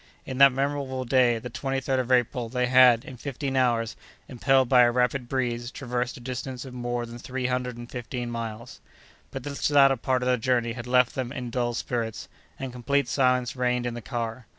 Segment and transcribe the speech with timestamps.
[0.25, 3.95] In that memorable day, the 23d of April, they had, in fifteen hours,
[4.27, 8.31] impelled by a rapid breeze, traversed a distance of more than three hundred and fifteen
[8.31, 8.79] miles.
[9.29, 12.27] But this latter part of the journey had left them in dull spirits,
[12.57, 14.47] and complete silence reigned in the car.